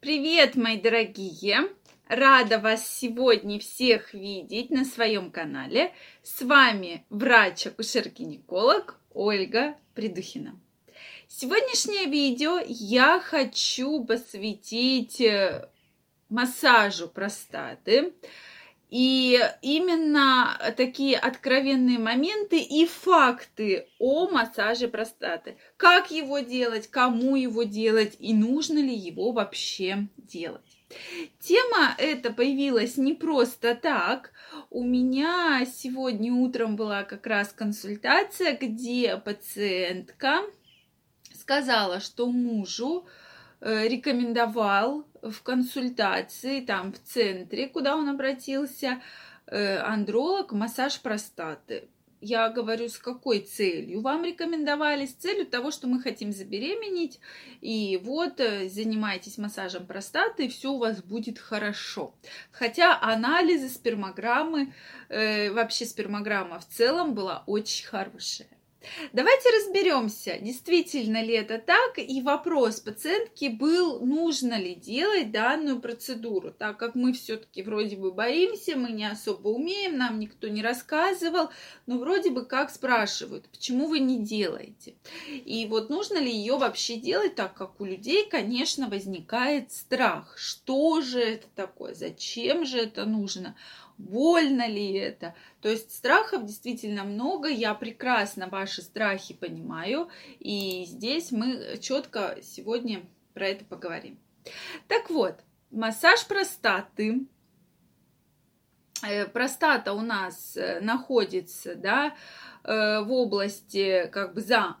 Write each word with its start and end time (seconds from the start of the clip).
Привет, 0.00 0.56
мои 0.56 0.80
дорогие! 0.80 1.68
Рада 2.08 2.58
вас 2.58 2.88
сегодня 2.88 3.60
всех 3.60 4.14
видеть 4.14 4.70
на 4.70 4.86
своем 4.86 5.30
канале. 5.30 5.92
С 6.22 6.40
вами 6.40 7.04
врач-акушер-гинеколог 7.10 8.98
Ольга 9.12 9.74
Придухина. 9.94 10.58
Сегодняшнее 11.28 12.06
видео 12.06 12.62
я 12.66 13.20
хочу 13.20 14.02
посвятить 14.02 15.20
э, 15.20 15.68
массажу 16.30 17.06
простаты. 17.06 18.14
И 18.90 19.40
именно 19.62 20.58
такие 20.76 21.16
откровенные 21.16 21.98
моменты 21.98 22.58
и 22.58 22.86
факты 22.86 23.86
о 24.00 24.28
массаже 24.28 24.88
простаты. 24.88 25.56
Как 25.76 26.10
его 26.10 26.40
делать, 26.40 26.88
кому 26.88 27.36
его 27.36 27.62
делать 27.62 28.16
и 28.18 28.34
нужно 28.34 28.78
ли 28.78 28.94
его 28.94 29.30
вообще 29.30 30.08
делать. 30.16 30.78
Тема 31.38 31.94
эта 31.98 32.32
появилась 32.32 32.96
не 32.96 33.14
просто 33.14 33.76
так. 33.76 34.32
У 34.70 34.82
меня 34.82 35.64
сегодня 35.64 36.32
утром 36.32 36.74
была 36.74 37.04
как 37.04 37.28
раз 37.28 37.52
консультация, 37.52 38.56
где 38.56 39.16
пациентка 39.16 40.42
сказала, 41.32 42.00
что 42.00 42.26
мужу 42.26 43.06
Э, 43.62 43.86
рекомендовал 43.86 45.04
в 45.22 45.42
консультации, 45.42 46.60
там 46.60 46.92
в 46.92 46.98
центре, 46.98 47.68
куда 47.68 47.96
он 47.96 48.08
обратился, 48.08 49.00
э, 49.46 49.78
андролог, 49.78 50.52
массаж 50.52 51.00
простаты. 51.00 51.88
Я 52.22 52.50
говорю, 52.50 52.88
с 52.90 52.98
какой 52.98 53.40
целью? 53.40 54.02
Вам 54.02 54.24
рекомендовали 54.24 55.06
с 55.06 55.14
целью 55.14 55.46
того, 55.46 55.70
что 55.70 55.86
мы 55.86 56.02
хотим 56.02 56.32
забеременеть, 56.32 57.18
и 57.62 57.98
вот 58.02 58.40
э, 58.40 58.68
занимайтесь 58.68 59.38
массажем 59.38 59.86
простаты, 59.86 60.46
и 60.46 60.48
все 60.48 60.70
у 60.70 60.78
вас 60.78 61.02
будет 61.02 61.38
хорошо. 61.38 62.14
Хотя 62.52 63.00
анализы 63.00 63.68
спермограммы, 63.68 64.72
вообще 65.08 65.86
спермограмма 65.86 66.60
в 66.60 66.68
целом 66.68 67.14
была 67.14 67.42
очень 67.46 67.86
хорошая. 67.86 68.48
Давайте 69.12 69.50
разберемся, 69.50 70.38
действительно 70.40 71.22
ли 71.22 71.34
это 71.34 71.58
так, 71.58 71.98
и 71.98 72.22
вопрос 72.22 72.80
пациентки 72.80 73.48
был, 73.48 74.00
нужно 74.00 74.58
ли 74.58 74.74
делать 74.74 75.30
данную 75.30 75.80
процедуру, 75.80 76.50
так 76.50 76.78
как 76.78 76.94
мы 76.94 77.12
все-таки 77.12 77.62
вроде 77.62 77.96
бы 77.96 78.10
боимся, 78.10 78.76
мы 78.76 78.90
не 78.92 79.04
особо 79.04 79.48
умеем, 79.48 79.98
нам 79.98 80.18
никто 80.18 80.48
не 80.48 80.62
рассказывал, 80.62 81.50
но 81.86 81.98
вроде 81.98 82.30
бы 82.30 82.46
как 82.46 82.70
спрашивают, 82.70 83.48
почему 83.50 83.86
вы 83.86 83.98
не 83.98 84.24
делаете. 84.24 84.94
И 85.28 85.66
вот 85.68 85.90
нужно 85.90 86.16
ли 86.16 86.32
ее 86.32 86.56
вообще 86.56 86.96
делать, 86.96 87.34
так 87.34 87.52
как 87.52 87.80
у 87.80 87.84
людей, 87.84 88.26
конечно, 88.28 88.88
возникает 88.88 89.72
страх, 89.72 90.38
что 90.38 91.02
же 91.02 91.20
это 91.20 91.48
такое, 91.54 91.94
зачем 91.94 92.64
же 92.64 92.78
это 92.78 93.04
нужно 93.04 93.56
больно 94.00 94.66
ли 94.66 94.92
это. 94.92 95.34
То 95.60 95.68
есть 95.68 95.94
страхов 95.94 96.46
действительно 96.46 97.04
много, 97.04 97.48
я 97.48 97.74
прекрасно 97.74 98.48
ваши 98.48 98.82
страхи 98.82 99.34
понимаю, 99.34 100.08
и 100.38 100.84
здесь 100.86 101.32
мы 101.32 101.78
четко 101.80 102.38
сегодня 102.42 103.02
про 103.34 103.48
это 103.48 103.64
поговорим. 103.64 104.18
Так 104.88 105.10
вот, 105.10 105.40
массаж 105.70 106.26
простаты. 106.26 107.26
Э, 109.02 109.26
простата 109.26 109.92
у 109.92 110.00
нас 110.00 110.56
э, 110.56 110.80
находится, 110.80 111.74
да, 111.74 112.14
э, 112.64 113.00
в 113.00 113.12
области 113.12 114.08
как 114.12 114.34
бы 114.34 114.40
за 114.40 114.76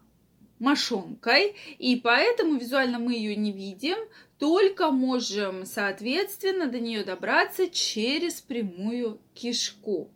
мошонкой, 0.60 1.56
и 1.78 1.96
поэтому 1.96 2.58
визуально 2.58 2.98
мы 3.00 3.14
ее 3.14 3.34
не 3.34 3.50
видим, 3.50 3.96
только 4.38 4.90
можем, 4.90 5.66
соответственно, 5.66 6.68
до 6.68 6.78
нее 6.78 7.02
добраться 7.02 7.68
через 7.68 8.40
прямую 8.40 9.20
кишку. 9.34 10.10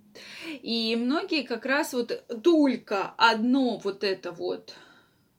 И 0.63 0.97
многие 0.97 1.43
как 1.43 1.67
раз 1.67 1.93
вот 1.93 2.25
только 2.43 3.15
одно 3.17 3.79
вот 3.83 4.05
это 4.05 4.31
вот 4.31 4.75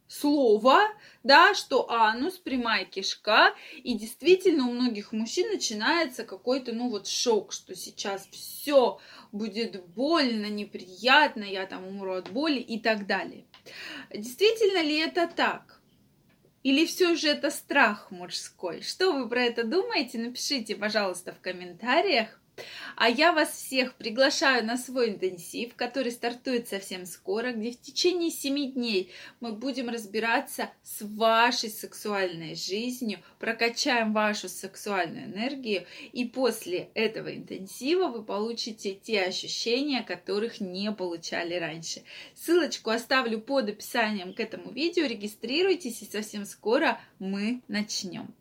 слово, 0.07 0.81
да, 1.23 1.53
что 1.53 1.89
анус, 1.89 2.37
прямая 2.37 2.85
кишка, 2.85 3.53
и 3.83 3.95
действительно 3.95 4.67
у 4.67 4.71
многих 4.71 5.11
мужчин 5.11 5.49
начинается 5.51 6.23
какой-то, 6.23 6.73
ну 6.73 6.89
вот 6.89 7.07
шок, 7.07 7.51
что 7.51 7.75
сейчас 7.75 8.27
все 8.27 8.99
будет 9.31 9.83
больно, 9.87 10.45
неприятно, 10.45 11.43
я 11.43 11.65
там 11.65 11.87
умру 11.87 12.13
от 12.13 12.31
боли 12.31 12.59
и 12.59 12.79
так 12.79 13.07
далее. 13.07 13.45
Действительно 14.13 14.81
ли 14.81 14.97
это 14.97 15.27
так? 15.27 15.81
Или 16.63 16.85
все 16.85 17.15
же 17.15 17.27
это 17.27 17.51
страх 17.51 18.09
мужской? 18.09 18.81
Что 18.81 19.11
вы 19.11 19.29
про 19.29 19.43
это 19.43 19.63
думаете? 19.63 20.17
Напишите, 20.17 20.75
пожалуйста, 20.75 21.31
в 21.31 21.39
комментариях. 21.39 22.41
А 22.95 23.09
я 23.09 23.33
вас 23.33 23.51
всех 23.51 23.95
приглашаю 23.95 24.65
на 24.65 24.77
свой 24.77 25.09
интенсив, 25.09 25.75
который 25.75 26.11
стартует 26.11 26.69
совсем 26.69 27.05
скоро, 27.05 27.51
где 27.51 27.71
в 27.71 27.81
течение 27.81 28.31
7 28.31 28.73
дней 28.73 29.11
мы 29.41 29.51
будем 29.51 29.89
разбираться 29.89 30.69
с 30.81 31.01
вашей 31.01 31.69
сексуальной 31.69 32.55
жизнью, 32.55 33.19
прокачаем 33.39 34.13
вашу 34.13 34.47
сексуальную 34.47 35.25
энергию, 35.25 35.85
и 36.13 36.25
после 36.25 36.89
этого 36.93 37.35
интенсива 37.35 38.07
вы 38.07 38.23
получите 38.23 38.93
те 38.93 39.23
ощущения, 39.23 40.01
которых 40.03 40.61
не 40.61 40.91
получали 40.93 41.55
раньше. 41.55 42.03
Ссылочку 42.33 42.91
оставлю 42.91 43.41
под 43.41 43.69
описанием 43.69 44.33
к 44.33 44.39
этому 44.39 44.71
видео, 44.71 45.05
регистрируйтесь, 45.05 46.01
и 46.01 46.09
совсем 46.09 46.45
скоро 46.45 47.01
мы 47.19 47.61
начнем. 47.67 48.33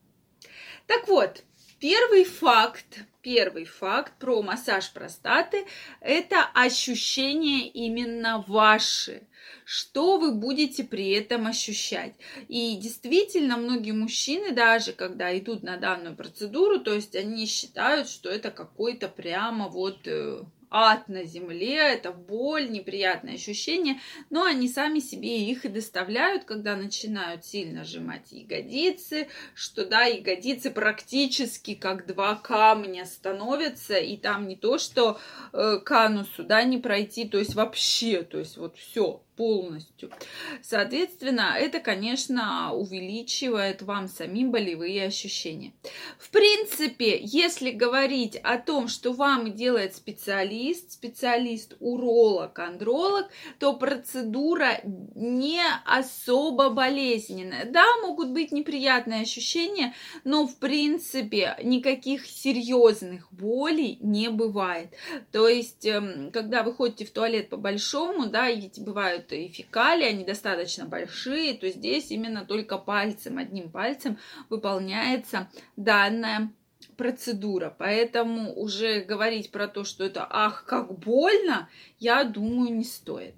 Так 0.86 1.08
вот, 1.08 1.42
Первый 1.84 2.24
факт, 2.24 3.04
первый 3.20 3.66
факт 3.66 4.14
про 4.18 4.40
массаж 4.40 4.90
простаты– 4.94 5.66
это 6.00 6.36
ощущения 6.54 7.68
именно 7.68 8.42
ваши. 8.48 9.28
Что 9.66 10.16
вы 10.18 10.32
будете 10.32 10.82
при 10.82 11.10
этом 11.10 11.46
ощущать? 11.46 12.14
И 12.48 12.76
действительно, 12.76 13.58
многие 13.58 13.92
мужчины, 13.92 14.52
даже 14.52 14.94
когда 14.94 15.38
идут 15.38 15.62
на 15.62 15.76
данную 15.76 16.16
процедуру, 16.16 16.80
то 16.80 16.94
есть 16.94 17.14
они 17.14 17.44
считают, 17.44 18.08
что 18.08 18.30
это 18.30 18.50
какой-то 18.50 19.06
прямо 19.08 19.68
вот 19.68 19.98
э, 20.06 20.42
ад 20.76 21.08
на 21.08 21.22
земле, 21.22 21.76
это 21.76 22.10
боль, 22.10 22.68
неприятные 22.68 23.36
ощущения, 23.36 24.00
но 24.28 24.42
они 24.44 24.66
сами 24.66 24.98
себе 24.98 25.38
их 25.48 25.64
и 25.64 25.68
доставляют, 25.68 26.44
когда 26.44 26.74
начинают 26.74 27.44
сильно 27.44 27.84
сжимать 27.84 28.32
ягодицы, 28.32 29.28
что 29.54 29.86
да, 29.86 30.06
ягодицы 30.06 30.72
практически 30.72 31.74
как 31.74 32.06
два 32.06 32.34
камня 32.34 33.04
становятся, 33.04 33.96
и 33.96 34.16
там 34.16 34.48
не 34.48 34.56
то, 34.56 34.78
что 34.78 35.20
э, 35.52 35.78
канусу, 35.84 36.42
да, 36.42 36.64
не 36.64 36.78
пройти, 36.78 37.28
то 37.28 37.38
есть 37.38 37.54
вообще, 37.54 38.24
то 38.24 38.40
есть 38.40 38.56
вот 38.56 38.76
все, 38.76 39.22
полностью. 39.36 40.10
Соответственно, 40.62 41.54
это, 41.58 41.80
конечно, 41.80 42.72
увеличивает 42.74 43.82
вам 43.82 44.08
самим 44.08 44.50
болевые 44.50 45.06
ощущения. 45.06 45.72
В 46.18 46.30
принципе, 46.30 47.18
если 47.20 47.70
говорить 47.70 48.36
о 48.36 48.58
том, 48.58 48.88
что 48.88 49.12
вам 49.12 49.52
делает 49.52 49.94
специалист, 49.94 50.92
специалист 50.92 51.76
уролог, 51.80 52.58
андролог, 52.58 53.28
то 53.58 53.74
процедура 53.74 54.80
не 55.14 55.62
особо 55.84 56.70
болезненная. 56.70 57.64
Да, 57.64 57.84
могут 58.02 58.30
быть 58.30 58.52
неприятные 58.52 59.22
ощущения, 59.22 59.94
но 60.24 60.46
в 60.46 60.56
принципе 60.56 61.56
никаких 61.62 62.26
серьезных 62.26 63.32
болей 63.32 63.98
не 64.00 64.28
бывает. 64.28 64.90
То 65.32 65.48
есть, 65.48 65.86
эм, 65.86 66.30
когда 66.32 66.62
вы 66.62 66.74
ходите 66.74 67.04
в 67.04 67.10
туалет 67.10 67.48
по 67.48 67.56
большому, 67.56 68.26
да, 68.26 68.50
ведь 68.50 68.80
бывают 68.80 69.23
бывают 69.24 69.32
и 69.32 69.48
фекалии, 69.48 70.06
они 70.06 70.24
достаточно 70.24 70.84
большие, 70.84 71.54
то 71.54 71.68
здесь 71.68 72.10
именно 72.10 72.44
только 72.44 72.78
пальцем, 72.78 73.38
одним 73.38 73.70
пальцем 73.70 74.18
выполняется 74.50 75.48
данная 75.76 76.50
процедура. 76.96 77.74
Поэтому 77.78 78.52
уже 78.54 79.00
говорить 79.00 79.50
про 79.50 79.68
то, 79.68 79.84
что 79.84 80.04
это 80.04 80.26
ах, 80.28 80.64
как 80.66 80.98
больно, 80.98 81.68
я 81.98 82.24
думаю, 82.24 82.74
не 82.74 82.84
стоит. 82.84 83.34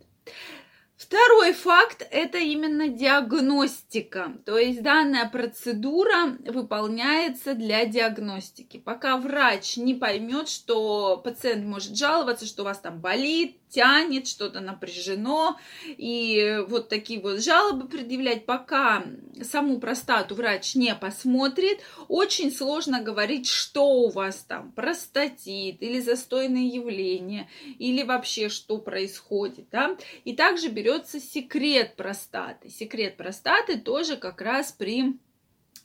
Второй 0.97 1.53
факт– 1.53 2.06
это 2.11 2.38
именно 2.38 2.88
диагностика. 2.88 4.33
То 4.47 4.59
есть 4.59 4.83
данная 4.83 5.29
процедура 5.29 6.38
выполняется 6.47 7.55
для 7.55 7.85
диагностики. 7.85 8.79
Пока 8.79 9.19
врач 9.19 9.77
не 9.77 9.94
поймет, 9.94 10.49
что 10.49 11.19
пациент 11.19 11.67
может 11.67 11.97
жаловаться, 11.97 12.47
что 12.47 12.62
у 12.62 12.65
вас 12.65 12.81
там 12.81 12.99
болит, 13.00 13.59
тянет, 13.69 14.27
что-то 14.27 14.61
напряжено. 14.61 15.59
И 15.87 16.65
вот 16.69 16.89
такие 16.89 17.21
вот 17.21 17.43
жалобы 17.43 17.89
предъявлять, 17.89 18.47
пока 18.47 19.05
саму 19.43 19.79
простату 19.81 20.35
врач 20.35 20.75
не 20.75 20.95
посмотрит, 20.95 21.81
очень 22.09 22.53
сложно 22.53 23.01
говорить, 23.01 23.49
что 23.49 23.87
у 23.87 24.09
вас 24.09 24.45
там, 24.49 24.73
простатит 24.73 25.83
или 25.83 26.01
застойное 26.01 26.63
явление, 26.63 27.49
или 27.79 28.03
вообще 28.03 28.49
что 28.49 28.79
происходит. 28.79 29.69
Да? 29.71 29.97
И 30.25 30.35
также 30.35 30.69
берется 30.69 31.21
секрет 31.21 31.97
простаты. 31.97 32.69
Секрет 32.69 33.17
простаты 33.17 33.79
тоже 33.79 34.17
как 34.17 34.41
раз 34.41 34.73
при 34.73 35.19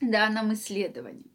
данном 0.02 0.54
исследовании. 0.54 1.26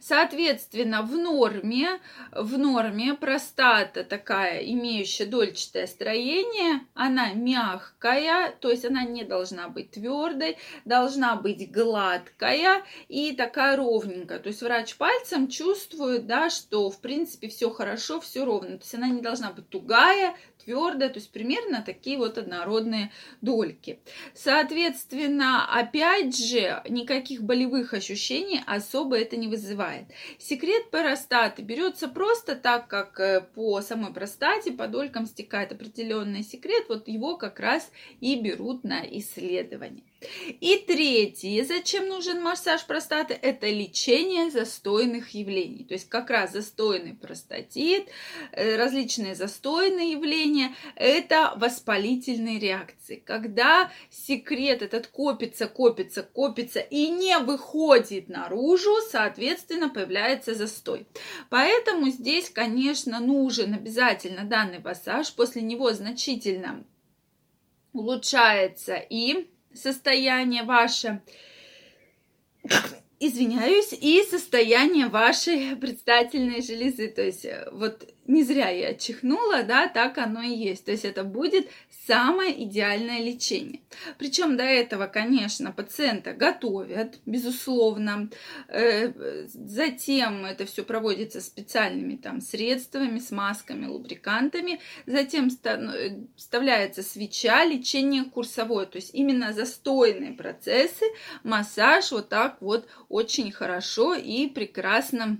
Соответственно, 0.00 1.02
в 1.02 1.12
норме, 1.16 2.00
в 2.32 2.58
норме 2.58 3.14
простата 3.14 4.04
такая, 4.04 4.60
имеющая 4.64 5.26
дольчатое 5.26 5.86
строение, 5.86 6.80
она 6.94 7.32
мягкая, 7.32 8.52
то 8.60 8.70
есть 8.70 8.84
она 8.84 9.04
не 9.04 9.24
должна 9.24 9.68
быть 9.68 9.92
твердой, 9.92 10.56
должна 10.84 11.36
быть 11.36 11.70
гладкая 11.70 12.84
и 13.08 13.32
такая 13.32 13.76
ровненькая. 13.76 14.38
То 14.38 14.48
есть 14.48 14.62
врач 14.62 14.96
пальцем 14.96 15.48
чувствует, 15.48 16.26
да, 16.26 16.50
что 16.50 16.90
в 16.90 17.00
принципе 17.00 17.48
все 17.48 17.70
хорошо, 17.70 18.20
все 18.20 18.44
ровно. 18.44 18.78
То 18.78 18.84
есть 18.84 18.94
она 18.94 19.08
не 19.08 19.20
должна 19.20 19.50
быть 19.52 19.68
тугая, 19.68 20.36
твердая, 20.64 21.08
то 21.08 21.18
есть 21.18 21.32
примерно 21.32 21.82
такие 21.84 22.16
вот 22.16 22.38
однородные 22.38 23.10
дольки. 23.40 24.00
Соответственно, 24.34 25.66
опять 25.66 26.36
же, 26.36 26.82
никаких 26.88 27.42
болевых 27.42 27.94
ощущений 27.94 28.11
особо 28.66 29.18
это 29.18 29.36
не 29.36 29.48
вызывает. 29.48 30.06
Секрет 30.38 30.90
простаты 30.90 31.62
берется 31.62 32.08
просто 32.08 32.56
так, 32.56 32.88
как 32.88 33.18
э, 33.20 33.40
по 33.40 33.80
самой 33.80 34.12
простате 34.12 34.72
по 34.72 34.88
долькам 34.88 35.26
стекает 35.26 35.72
определенный 35.72 36.42
секрет, 36.42 36.84
вот 36.88 37.08
его 37.08 37.36
как 37.36 37.60
раз 37.60 37.90
и 38.20 38.40
берут 38.40 38.84
на 38.84 39.00
исследование. 39.02 40.04
И 40.60 40.76
третье, 40.86 41.64
зачем 41.64 42.08
нужен 42.08 42.42
массаж 42.42 42.86
простаты, 42.86 43.34
это 43.34 43.68
лечение 43.68 44.50
застойных 44.50 45.30
явлений. 45.30 45.84
То 45.84 45.94
есть 45.94 46.08
как 46.08 46.30
раз 46.30 46.52
застойный 46.52 47.14
простатит, 47.14 48.08
э, 48.52 48.76
различные 48.76 49.34
застойные 49.34 50.12
явления, 50.12 50.74
это 50.96 51.54
воспалительные 51.56 52.58
реакции. 52.58 53.16
Когда 53.24 53.90
секрет 54.10 54.82
этот 54.82 55.06
копится, 55.06 55.66
копится, 55.66 56.22
копится 56.22 56.80
и 56.80 57.08
не 57.08 57.38
выходит 57.38 58.28
наружу, 58.28 58.94
соответственно, 59.10 59.88
появляется 59.88 60.54
застой. 60.54 61.06
Поэтому 61.50 62.08
здесь, 62.08 62.50
конечно, 62.50 63.20
нужен 63.20 63.74
обязательно 63.74 64.44
данный 64.44 64.78
массаж. 64.78 65.32
После 65.34 65.62
него 65.62 65.92
значительно 65.92 66.84
улучшается 67.92 68.96
и 68.96 69.51
состояние 69.74 70.62
ваше, 70.62 71.22
извиняюсь, 73.22 73.92
и 73.92 74.22
состояние 74.28 75.06
вашей 75.06 75.76
предстательной 75.76 76.60
железы. 76.60 77.08
То 77.08 77.22
есть 77.22 77.44
э, 77.44 77.68
вот 77.72 78.08
не 78.26 78.44
зря 78.44 78.68
я 78.68 78.94
чихнула, 78.94 79.62
да, 79.62 79.88
так 79.88 80.18
оно 80.18 80.42
и 80.42 80.54
есть. 80.54 80.84
То 80.84 80.90
есть 80.90 81.04
это 81.04 81.22
будет 81.22 81.68
самое 82.06 82.64
идеальное 82.64 83.20
лечение. 83.20 83.80
Причем 84.18 84.56
до 84.56 84.64
этого, 84.64 85.06
конечно, 85.06 85.70
пациента 85.70 86.32
готовят, 86.32 87.20
безусловно. 87.26 88.28
Э, 88.68 89.12
затем 89.46 90.44
это 90.44 90.66
все 90.66 90.82
проводится 90.82 91.40
специальными 91.40 92.16
там 92.16 92.40
средствами, 92.40 93.18
смазками, 93.18 93.86
лубрикантами. 93.86 94.80
Затем 95.06 95.48
вставляется 96.36 97.02
свеча, 97.02 97.64
лечение 97.64 98.24
курсовое. 98.24 98.86
То 98.86 98.96
есть 98.96 99.14
именно 99.14 99.52
застойные 99.52 100.32
процессы, 100.32 101.04
массаж 101.44 102.10
вот 102.12 102.28
так 102.28 102.56
вот 102.60 102.88
очень 103.12 103.52
хорошо 103.52 104.14
и 104.14 104.46
прекрасно 104.46 105.38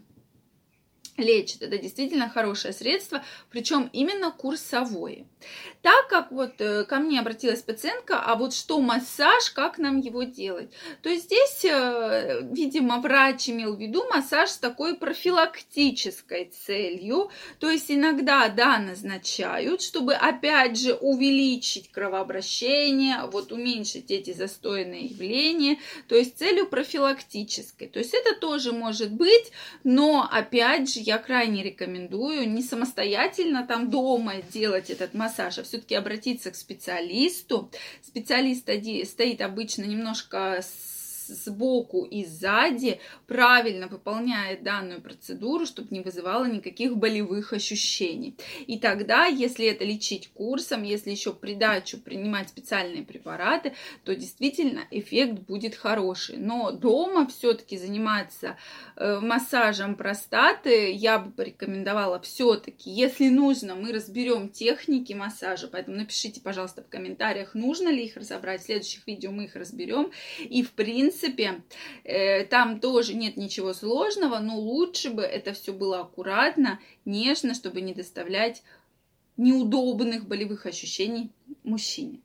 лечит. 1.16 1.62
Это 1.62 1.78
действительно 1.78 2.28
хорошее 2.28 2.74
средство, 2.74 3.24
причем 3.50 3.88
именно 3.94 4.30
курсовое. 4.30 5.26
Так 5.82 6.08
как 6.08 6.30
вот 6.30 6.60
э, 6.60 6.84
ко 6.84 6.98
мне 6.98 7.20
обратилась 7.20 7.62
пациентка, 7.62 8.20
а 8.20 8.36
вот 8.36 8.54
что 8.54 8.80
массаж, 8.80 9.50
как 9.50 9.78
нам 9.78 9.98
его 9.98 10.22
делать? 10.22 10.70
То 11.02 11.08
есть 11.08 11.24
здесь, 11.24 11.64
э, 11.64 12.40
видимо, 12.52 13.00
врач 13.00 13.48
имел 13.48 13.74
в 13.74 13.80
виду 13.80 14.04
массаж 14.08 14.50
с 14.50 14.58
такой 14.58 14.94
профилактической 14.94 16.52
целью. 16.66 17.30
То 17.58 17.70
есть 17.70 17.90
иногда, 17.90 18.48
да, 18.48 18.78
назначают, 18.78 19.82
чтобы 19.82 20.14
опять 20.14 20.78
же 20.78 20.94
увеличить 20.94 21.90
кровообращение, 21.90 23.16
вот 23.32 23.50
уменьшить 23.50 24.10
эти 24.10 24.32
застойные 24.32 25.06
явления. 25.06 25.78
То 26.08 26.14
есть 26.14 26.38
целью 26.38 26.66
профилактической. 26.66 27.88
То 27.88 27.98
есть 27.98 28.14
это 28.14 28.38
тоже 28.38 28.72
может 28.72 29.12
быть, 29.12 29.52
но 29.82 30.28
опять 30.30 30.92
же 30.92 31.00
я 31.00 31.18
крайне 31.18 31.62
рекомендую 31.62 32.48
не 32.48 32.62
самостоятельно 32.62 33.66
там 33.66 33.90
дома 33.90 34.34
делать 34.52 34.90
этот 34.90 35.14
массаж, 35.14 35.31
а 35.58 35.62
все-таки 35.62 35.94
обратиться 35.94 36.50
к 36.50 36.56
специалисту. 36.56 37.70
Специалист 38.02 38.62
стоит 38.62 39.40
обычно 39.40 39.84
немножко 39.84 40.62
с 40.62 41.01
сбоку 41.26 42.04
и 42.04 42.24
сзади 42.24 43.00
правильно 43.26 43.88
выполняет 43.88 44.62
данную 44.62 45.00
процедуру, 45.00 45.66
чтобы 45.66 45.88
не 45.90 46.00
вызывало 46.00 46.46
никаких 46.46 46.96
болевых 46.96 47.52
ощущений. 47.52 48.36
И 48.66 48.78
тогда, 48.78 49.26
если 49.26 49.66
это 49.66 49.84
лечить 49.84 50.30
курсом, 50.32 50.82
если 50.82 51.10
еще 51.10 51.32
придачу 51.32 51.98
принимать 51.98 52.48
специальные 52.48 53.04
препараты, 53.04 53.72
то 54.04 54.14
действительно 54.14 54.80
эффект 54.90 55.40
будет 55.40 55.74
хороший. 55.74 56.36
Но 56.36 56.72
дома 56.72 57.26
все-таки 57.26 57.78
заниматься 57.78 58.56
э, 58.96 59.20
массажем 59.20 59.96
простаты 59.96 60.92
я 60.92 61.18
бы 61.18 61.30
порекомендовала 61.30 62.20
все-таки, 62.20 62.90
если 62.90 63.28
нужно, 63.28 63.74
мы 63.74 63.92
разберем 63.92 64.48
техники 64.48 65.12
массажа, 65.12 65.68
поэтому 65.68 65.96
напишите, 65.96 66.40
пожалуйста, 66.40 66.82
в 66.82 66.88
комментариях, 66.88 67.54
нужно 67.54 67.88
ли 67.88 68.04
их 68.04 68.16
разобрать. 68.16 68.62
В 68.62 68.66
следующих 68.66 69.06
видео 69.06 69.30
мы 69.30 69.44
их 69.44 69.56
разберем. 69.56 70.10
И 70.38 70.62
в 70.62 70.72
принципе, 70.72 71.11
принципе, 71.12 71.62
э, 72.04 72.44
там 72.44 72.80
тоже 72.80 73.14
нет 73.14 73.36
ничего 73.36 73.72
сложного, 73.74 74.38
но 74.38 74.56
лучше 74.56 75.10
бы 75.10 75.22
это 75.22 75.52
все 75.52 75.72
было 75.72 76.00
аккуратно, 76.00 76.80
нежно, 77.04 77.54
чтобы 77.54 77.80
не 77.80 77.94
доставлять 77.94 78.62
неудобных 79.36 80.26
болевых 80.26 80.66
ощущений 80.66 81.30
мужчине. 81.64 82.20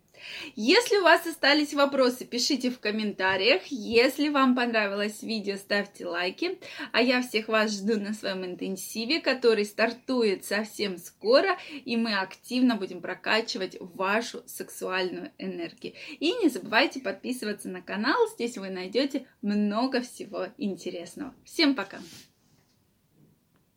Если 0.55 0.97
у 0.97 1.03
вас 1.03 1.25
остались 1.25 1.73
вопросы, 1.73 2.25
пишите 2.25 2.69
в 2.69 2.79
комментариях. 2.79 3.63
Если 3.67 4.29
вам 4.29 4.55
понравилось 4.55 5.21
видео, 5.23 5.55
ставьте 5.55 6.05
лайки. 6.05 6.59
А 6.91 7.01
я 7.01 7.21
всех 7.21 7.47
вас 7.47 7.71
жду 7.71 7.99
на 7.99 8.13
своем 8.13 8.45
интенсиве, 8.45 9.19
который 9.19 9.65
стартует 9.65 10.45
совсем 10.45 10.97
скоро, 10.97 11.57
и 11.85 11.97
мы 11.97 12.17
активно 12.17 12.75
будем 12.75 13.01
прокачивать 13.01 13.77
вашу 13.79 14.43
сексуальную 14.47 15.31
энергию. 15.37 15.93
И 16.19 16.31
не 16.33 16.49
забывайте 16.49 16.99
подписываться 16.99 17.69
на 17.69 17.81
канал, 17.81 18.17
здесь 18.33 18.57
вы 18.57 18.69
найдете 18.69 19.25
много 19.41 20.01
всего 20.01 20.47
интересного. 20.57 21.33
Всем 21.43 21.75
пока! 21.75 21.99